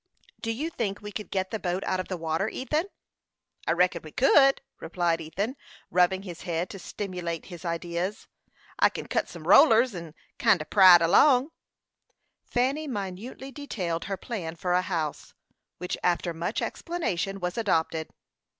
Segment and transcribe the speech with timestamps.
[0.39, 2.85] "Do you think we could get the boat out of the water, Ethan?"
[3.67, 5.55] "I reckon we could," replied Ethan,
[5.91, 8.27] rubbing his head to stimulate his ideas.
[8.79, 11.49] "I kin cut some rollers, and kinder pry it along."
[12.47, 15.35] Fanny minutely detailed her plan for a house,
[15.77, 18.09] which, after much explanation, was adopted.